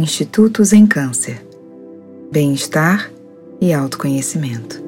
[0.00, 1.44] Institutos em Câncer,
[2.32, 3.10] Bem-Estar
[3.60, 4.82] e Autoconhecimento.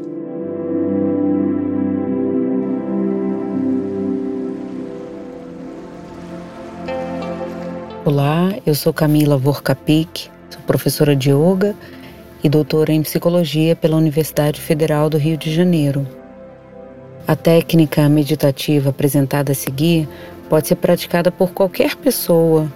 [8.07, 11.77] Olá, eu sou Camila Vorkapik, sou professora de Yoga
[12.43, 16.09] e doutora em Psicologia pela Universidade Federal do Rio de Janeiro.
[17.29, 20.09] A técnica meditativa apresentada a seguir
[20.49, 22.67] pode ser praticada por qualquer pessoa,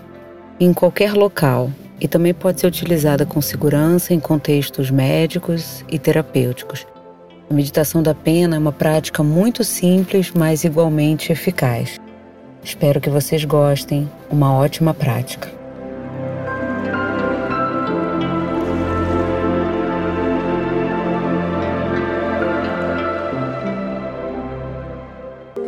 [0.60, 6.86] em qualquer local, e também pode ser utilizada com segurança em contextos médicos e terapêuticos.
[7.48, 12.00] A meditação da pena é uma prática muito simples, mas igualmente eficaz.
[12.62, 14.10] Espero que vocês gostem.
[14.28, 15.48] Uma ótima prática.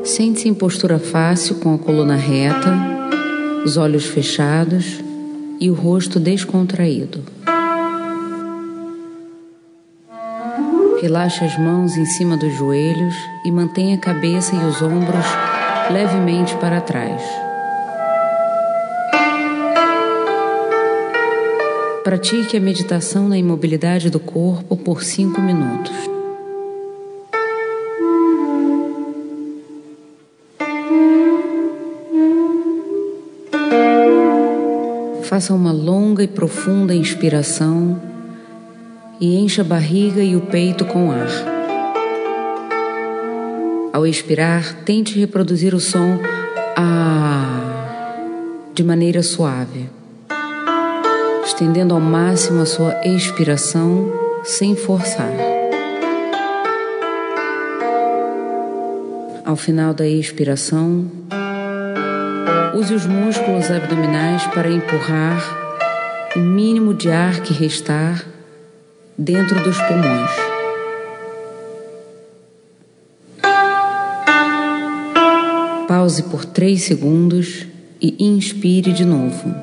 [0.02, 2.74] Sente-se em postura fácil com a coluna reta,
[3.64, 5.07] os olhos fechados
[5.61, 7.25] e o rosto descontraído.
[11.01, 13.14] Relaxe as mãos em cima dos joelhos
[13.45, 15.27] e mantenha a cabeça e os ombros
[15.91, 17.23] levemente para trás.
[22.03, 26.17] Pratique a meditação na imobilidade do corpo por cinco minutos.
[35.28, 38.00] Faça uma longa e profunda inspiração
[39.20, 41.28] e encha a barriga e o peito com ar.
[43.92, 46.18] Ao expirar, tente reproduzir o som
[46.74, 48.14] ah
[48.72, 49.90] de maneira suave,
[51.44, 54.10] estendendo ao máximo a sua expiração
[54.42, 55.30] sem forçar.
[59.44, 61.04] Ao final da expiração,
[62.74, 65.42] Use os músculos abdominais para empurrar
[66.36, 68.24] o mínimo de ar que restar
[69.16, 70.30] dentro dos pulmões.
[75.89, 77.67] Pause por três segundos
[78.01, 79.55] e inspire de novo.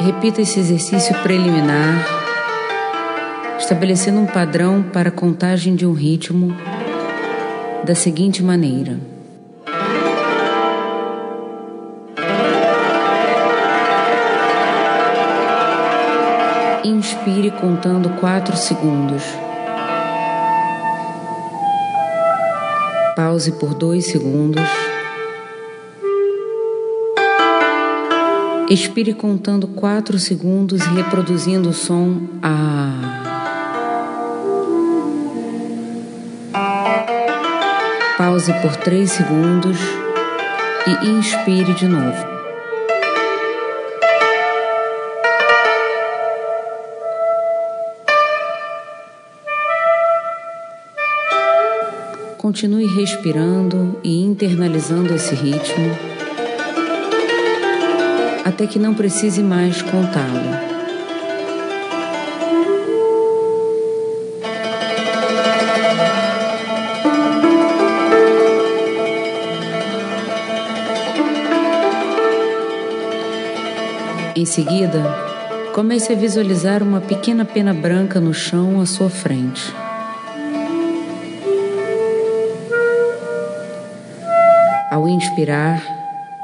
[0.00, 2.15] Repita esse exercício preliminar
[3.66, 6.56] estabelecendo um padrão para a contagem de um ritmo
[7.84, 8.96] da seguinte maneira.
[16.84, 19.24] Inspire contando 4 segundos.
[23.16, 24.62] Pause por 2 segundos.
[28.70, 33.05] Expire contando 4 segundos e reproduzindo o som A.
[38.36, 39.78] Pause por 3 segundos
[40.86, 42.26] e inspire de novo.
[52.36, 55.96] Continue respirando e internalizando esse ritmo
[58.44, 60.75] até que não precise mais contá-lo.
[74.46, 75.02] Seguida,
[75.74, 79.74] comece a visualizar uma pequena pena branca no chão à sua frente.
[84.90, 85.82] Ao inspirar,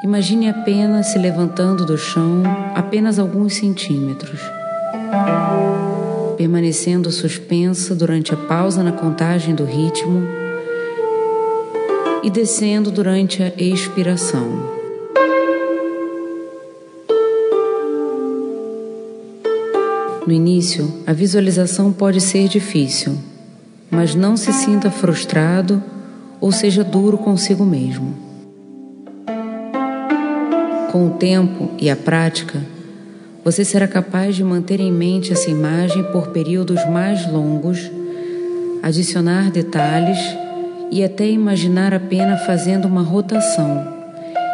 [0.04, 2.42] imagine a pena se levantando do chão
[2.74, 4.40] apenas alguns centímetros,
[6.36, 10.22] permanecendo suspensa durante a pausa na contagem do ritmo
[12.22, 14.81] e descendo durante a expiração.
[20.24, 23.18] No início, a visualização pode ser difícil,
[23.90, 25.82] mas não se sinta frustrado
[26.40, 28.14] ou seja duro consigo mesmo.
[30.92, 32.62] Com o tempo e a prática,
[33.44, 37.90] você será capaz de manter em mente essa imagem por períodos mais longos,
[38.80, 40.18] adicionar detalhes
[40.92, 44.02] e até imaginar a pena fazendo uma rotação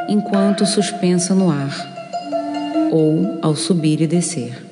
[0.08, 4.67] enquanto suspensa no ar ou ao subir e descer.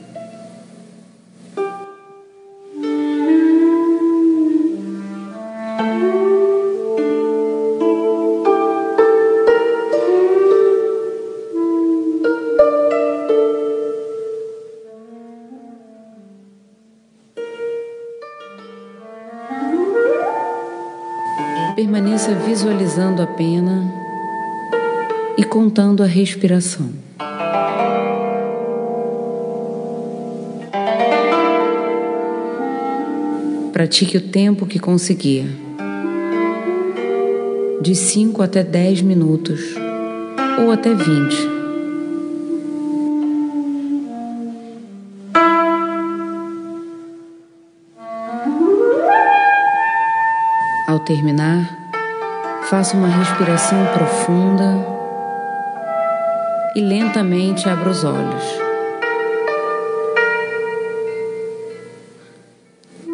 [21.77, 23.93] Permaneça visualizando a pena
[25.37, 26.89] e contando a respiração.
[33.75, 35.45] Pratique o tempo que conseguir,
[37.83, 39.61] de 5 até 10 minutos
[40.59, 41.56] ou até 20.
[50.97, 51.91] Ao terminar,
[52.71, 54.83] faça uma respiração profunda
[56.75, 58.43] e lentamente abra os olhos.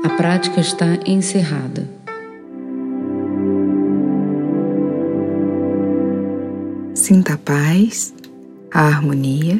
[0.05, 1.90] A prática está encerrada.
[6.94, 8.14] Sinta a paz,
[8.73, 9.58] a harmonia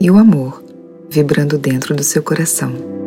[0.00, 0.60] e o amor
[1.08, 2.99] vibrando dentro do seu coração.